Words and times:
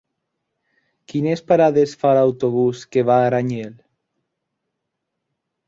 Quines 1.13 1.43
parades 1.51 1.93
fa 2.05 2.15
l'autobús 2.19 2.83
que 2.97 3.05
va 3.13 3.21
a 3.21 3.29
Aranyel? 3.29 3.71